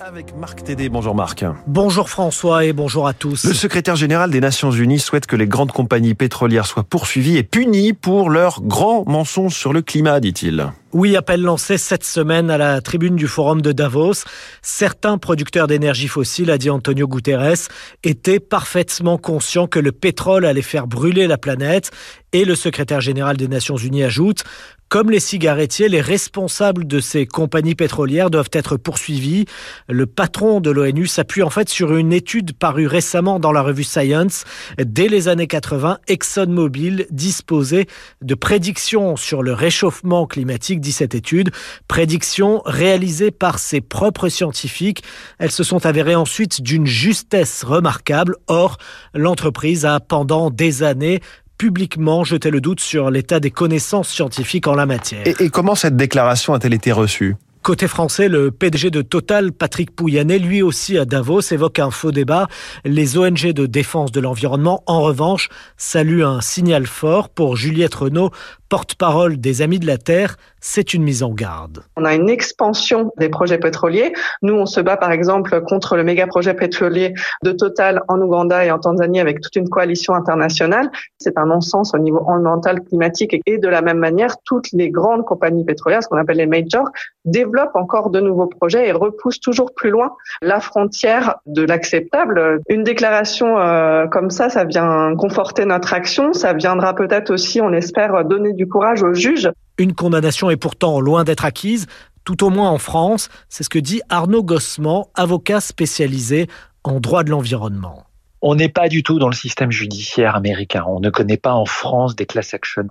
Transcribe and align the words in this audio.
Avec 0.00 0.36
Marc 0.36 0.62
Tédé. 0.62 0.88
Bonjour 0.88 1.14
Marc. 1.14 1.44
Bonjour 1.66 2.08
François 2.08 2.64
et 2.64 2.72
bonjour 2.72 3.08
à 3.08 3.14
tous. 3.14 3.44
Le 3.44 3.52
secrétaire 3.52 3.96
général 3.96 4.30
des 4.30 4.40
Nations 4.40 4.70
Unies 4.70 5.00
souhaite 5.00 5.26
que 5.26 5.34
les 5.34 5.48
grandes 5.48 5.72
compagnies 5.72 6.14
pétrolières 6.14 6.66
soient 6.66 6.84
poursuivies 6.84 7.36
et 7.36 7.42
punies 7.42 7.94
pour 7.94 8.30
leurs 8.30 8.62
grands 8.62 9.02
mensonges 9.06 9.56
sur 9.56 9.72
le 9.72 9.82
climat, 9.82 10.20
dit-il. 10.20 10.72
Oui, 10.94 11.16
appel 11.16 11.42
lancé 11.42 11.76
cette 11.76 12.02
semaine 12.02 12.50
à 12.50 12.56
la 12.56 12.80
tribune 12.80 13.14
du 13.14 13.26
forum 13.26 13.60
de 13.60 13.72
Davos. 13.72 14.24
Certains 14.62 15.18
producteurs 15.18 15.66
d'énergie 15.66 16.08
fossile, 16.08 16.50
a 16.50 16.56
dit 16.56 16.70
Antonio 16.70 17.06
Guterres, 17.06 17.68
étaient 18.04 18.40
parfaitement 18.40 19.18
conscients 19.18 19.66
que 19.66 19.78
le 19.78 19.92
pétrole 19.92 20.46
allait 20.46 20.62
faire 20.62 20.86
brûler 20.86 21.26
la 21.26 21.36
planète. 21.36 21.90
Et 22.32 22.46
le 22.46 22.54
secrétaire 22.54 23.02
général 23.02 23.36
des 23.36 23.48
Nations 23.48 23.76
Unies 23.76 24.02
ajoute 24.02 24.44
comme 24.88 25.10
les 25.10 25.20
cigarettiers, 25.20 25.90
les 25.90 26.00
responsables 26.00 26.86
de 26.86 26.98
ces 26.98 27.26
compagnies 27.26 27.74
pétrolières 27.74 28.30
doivent 28.30 28.48
être 28.52 28.78
poursuivis. 28.78 29.44
Le 29.86 30.06
patron 30.06 30.60
de 30.60 30.70
l'ONU 30.70 31.06
s'appuie 31.06 31.42
en 31.42 31.50
fait 31.50 31.68
sur 31.68 31.94
une 31.94 32.10
étude 32.10 32.54
parue 32.54 32.86
récemment 32.86 33.38
dans 33.38 33.52
la 33.52 33.60
revue 33.60 33.84
Science. 33.84 34.44
Dès 34.78 35.08
les 35.08 35.28
années 35.28 35.46
80, 35.46 35.98
ExxonMobil 36.08 37.06
disposait 37.10 37.86
de 38.22 38.34
prédictions 38.34 39.16
sur 39.16 39.42
le 39.42 39.52
réchauffement 39.52 40.26
climatique, 40.26 40.77
dit 40.80 40.92
cette 40.92 41.14
étude. 41.14 41.50
Prédictions 41.86 42.62
réalisées 42.64 43.30
par 43.30 43.58
ses 43.58 43.80
propres 43.80 44.28
scientifiques. 44.28 45.02
Elles 45.38 45.50
se 45.50 45.64
sont 45.64 45.86
avérées 45.86 46.14
ensuite 46.14 46.62
d'une 46.62 46.86
justesse 46.86 47.64
remarquable. 47.64 48.36
Or, 48.46 48.78
l'entreprise 49.14 49.84
a 49.84 50.00
pendant 50.00 50.50
des 50.50 50.82
années 50.82 51.20
publiquement 51.58 52.22
jeté 52.24 52.50
le 52.50 52.60
doute 52.60 52.80
sur 52.80 53.10
l'état 53.10 53.40
des 53.40 53.50
connaissances 53.50 54.08
scientifiques 54.08 54.68
en 54.68 54.74
la 54.74 54.86
matière. 54.86 55.26
Et, 55.26 55.34
et 55.40 55.50
comment 55.50 55.74
cette 55.74 55.96
déclaration 55.96 56.54
a-t-elle 56.54 56.74
été 56.74 56.92
reçue? 56.92 57.36
Côté 57.62 57.88
français, 57.88 58.28
le 58.28 58.50
PDG 58.50 58.90
de 58.90 59.02
Total, 59.02 59.52
Patrick 59.52 59.90
Pouyanné, 59.90 60.38
lui 60.38 60.62
aussi 60.62 60.96
à 60.96 61.04
Davos, 61.04 61.40
évoque 61.40 61.80
un 61.80 61.90
faux 61.90 62.12
débat. 62.12 62.46
Les 62.84 63.18
ONG 63.18 63.52
de 63.52 63.66
défense 63.66 64.12
de 64.12 64.20
l'environnement, 64.20 64.82
en 64.86 65.02
revanche, 65.02 65.48
saluent 65.76 66.24
un 66.24 66.40
signal 66.40 66.86
fort 66.86 67.28
pour 67.28 67.56
Juliette 67.56 67.96
Renault, 67.96 68.30
porte-parole 68.68 69.38
des 69.38 69.62
Amis 69.62 69.78
de 69.78 69.86
la 69.86 69.98
Terre, 69.98 70.36
c'est 70.60 70.94
une 70.94 71.02
mise 71.02 71.22
en 71.22 71.32
garde. 71.32 71.84
On 71.96 72.04
a 72.04 72.14
une 72.14 72.28
expansion 72.28 73.12
des 73.16 73.28
projets 73.28 73.58
pétroliers. 73.58 74.12
Nous, 74.42 74.54
on 74.54 74.66
se 74.66 74.80
bat 74.80 74.96
par 74.96 75.12
exemple 75.12 75.60
contre 75.62 75.96
le 75.96 76.04
méga 76.04 76.26
projet 76.26 76.54
pétrolier 76.54 77.14
de 77.44 77.52
Total 77.52 78.02
en 78.08 78.20
Ouganda 78.20 78.64
et 78.64 78.70
en 78.70 78.78
Tanzanie 78.78 79.20
avec 79.20 79.40
toute 79.40 79.56
une 79.56 79.68
coalition 79.68 80.14
internationale. 80.14 80.90
C'est 81.18 81.38
un 81.38 81.46
non-sens 81.46 81.94
au 81.94 81.98
niveau 81.98 82.18
environnemental, 82.18 82.82
climatique 82.82 83.40
et 83.46 83.58
de 83.58 83.68
la 83.68 83.82
même 83.82 83.98
manière, 83.98 84.36
toutes 84.44 84.70
les 84.72 84.90
grandes 84.90 85.24
compagnies 85.24 85.64
pétrolières, 85.64 86.02
ce 86.02 86.08
qu'on 86.08 86.18
appelle 86.18 86.38
les 86.38 86.46
majors, 86.46 86.88
développent 87.24 87.76
encore 87.76 88.10
de 88.10 88.20
nouveaux 88.20 88.46
projets 88.46 88.88
et 88.88 88.92
repoussent 88.92 89.40
toujours 89.40 89.74
plus 89.74 89.90
loin 89.90 90.12
la 90.42 90.60
frontière 90.60 91.36
de 91.46 91.62
l'acceptable. 91.62 92.60
Une 92.68 92.84
déclaration 92.84 93.58
euh, 93.58 94.06
comme 94.06 94.30
ça, 94.30 94.48
ça 94.48 94.64
vient 94.64 95.14
conforter 95.16 95.64
notre 95.64 95.92
action. 95.92 96.32
Ça 96.32 96.52
viendra 96.52 96.94
peut-être 96.94 97.30
aussi, 97.30 97.60
on 97.60 97.72
espère, 97.72 98.24
donner 98.24 98.52
du 98.58 98.68
courage 98.68 99.02
aux 99.02 99.14
juges. 99.14 99.50
Une 99.78 99.94
condamnation 99.94 100.50
est 100.50 100.56
pourtant 100.56 101.00
loin 101.00 101.24
d'être 101.24 101.46
acquise, 101.46 101.86
tout 102.24 102.44
au 102.44 102.50
moins 102.50 102.68
en 102.68 102.76
France, 102.76 103.30
c'est 103.48 103.64
ce 103.64 103.70
que 103.70 103.78
dit 103.78 104.02
Arnaud 104.10 104.42
Gossement, 104.42 105.10
avocat 105.14 105.60
spécialisé 105.60 106.46
en 106.84 107.00
droit 107.00 107.24
de 107.24 107.30
l'environnement. 107.30 108.04
On 108.42 108.54
n'est 108.54 108.68
pas 108.68 108.88
du 108.88 109.02
tout 109.02 109.18
dans 109.18 109.28
le 109.28 109.34
système 109.34 109.70
judiciaire 109.70 110.36
américain. 110.36 110.84
On 110.86 111.00
ne 111.00 111.10
connaît 111.10 111.38
pas 111.38 111.54
en 111.54 111.64
France 111.64 112.14
des 112.14 112.26
class 112.26 112.52
actions. 112.52 112.88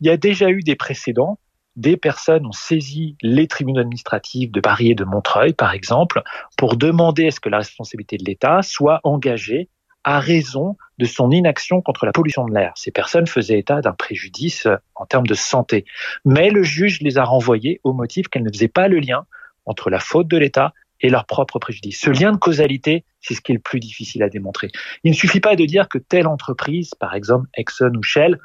Il 0.00 0.08
y 0.08 0.10
a 0.10 0.16
déjà 0.16 0.50
eu 0.50 0.62
des 0.62 0.74
précédents. 0.74 1.38
Des 1.76 1.96
personnes 1.96 2.46
ont 2.46 2.52
saisi 2.52 3.16
les 3.22 3.46
tribunaux 3.46 3.80
administratifs 3.80 4.50
de 4.50 4.60
Paris 4.60 4.90
et 4.90 4.94
de 4.94 5.04
Montreuil, 5.04 5.52
par 5.52 5.72
exemple, 5.72 6.22
pour 6.56 6.76
demander 6.76 7.28
à 7.28 7.30
ce 7.30 7.40
que 7.40 7.48
la 7.48 7.58
responsabilité 7.58 8.16
de 8.16 8.24
l'État 8.24 8.62
soit 8.62 9.00
engagée 9.04 9.68
à 10.04 10.18
raison 10.18 10.76
de 10.98 11.04
son 11.04 11.30
inaction 11.30 11.82
contre 11.82 12.06
la 12.06 12.12
pollution 12.12 12.46
de 12.46 12.54
l'air. 12.54 12.72
Ces 12.76 12.90
personnes 12.90 13.26
faisaient 13.26 13.58
état 13.58 13.80
d'un 13.80 13.92
préjudice 13.92 14.66
en 14.94 15.06
termes 15.06 15.26
de 15.26 15.34
santé. 15.34 15.84
Mais 16.24 16.50
le 16.50 16.62
juge 16.62 17.00
les 17.00 17.18
a 17.18 17.24
renvoyées 17.24 17.80
au 17.84 17.92
motif 17.92 18.28
qu'elles 18.28 18.44
ne 18.44 18.50
faisaient 18.50 18.68
pas 18.68 18.88
le 18.88 18.98
lien 18.98 19.26
entre 19.66 19.90
la 19.90 19.98
faute 19.98 20.28
de 20.28 20.36
l'État 20.36 20.72
et 21.00 21.08
leur 21.08 21.24
propre 21.26 21.58
préjudice. 21.58 22.00
Ce 22.00 22.10
lien 22.10 22.32
de 22.32 22.36
causalité, 22.36 23.04
c'est 23.20 23.34
ce 23.34 23.40
qui 23.40 23.52
est 23.52 23.54
le 23.54 23.60
plus 23.60 23.80
difficile 23.80 24.22
à 24.22 24.28
démontrer. 24.28 24.68
Il 25.04 25.12
ne 25.12 25.16
suffit 25.16 25.40
pas 25.40 25.56
de 25.56 25.64
dire 25.64 25.88
que 25.88 25.98
telle 25.98 26.26
entreprise, 26.26 26.94
par 26.94 27.14
exemple 27.14 27.48
Exxon 27.54 27.92
ou 27.96 28.02
Shell, 28.02 28.38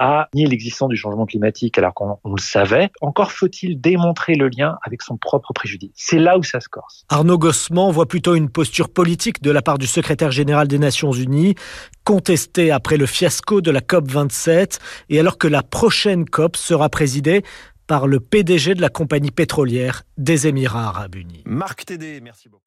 a 0.00 0.28
nié 0.34 0.46
l'existence 0.46 0.88
du 0.88 0.96
changement 0.96 1.26
climatique 1.26 1.78
alors 1.78 1.94
qu'on 1.94 2.18
le 2.24 2.40
savait. 2.40 2.90
Encore 3.02 3.30
faut-il 3.30 3.80
démontrer 3.80 4.34
le 4.34 4.48
lien 4.48 4.78
avec 4.82 5.02
son 5.02 5.16
propre 5.16 5.52
préjudice. 5.52 5.92
C'est 5.94 6.18
là 6.18 6.38
où 6.38 6.42
ça 6.42 6.60
se 6.60 6.68
corse. 6.68 7.04
Arnaud 7.10 7.38
Gossement 7.38 7.90
voit 7.90 8.06
plutôt 8.06 8.34
une 8.34 8.48
posture 8.48 8.88
politique 8.88 9.42
de 9.42 9.50
la 9.50 9.62
part 9.62 9.78
du 9.78 9.86
secrétaire 9.86 10.30
général 10.30 10.66
des 10.66 10.78
Nations 10.78 11.12
Unies, 11.12 11.54
contestée 12.04 12.70
après 12.70 12.96
le 12.96 13.06
fiasco 13.06 13.60
de 13.60 13.70
la 13.70 13.82
COP 13.82 14.10
27 14.10 14.80
et 15.10 15.20
alors 15.20 15.36
que 15.36 15.46
la 15.46 15.62
prochaine 15.62 16.24
COP 16.24 16.56
sera 16.56 16.88
présidée 16.88 17.42
par 17.86 18.06
le 18.06 18.20
PDG 18.20 18.74
de 18.74 18.80
la 18.80 18.88
compagnie 18.88 19.32
pétrolière 19.32 20.04
des 20.16 20.46
Émirats 20.46 20.88
arabes 20.88 21.16
unis. 21.16 21.42
Marc 21.44 21.84
Tédé, 21.84 22.20
merci 22.22 22.48
beaucoup. 22.48 22.64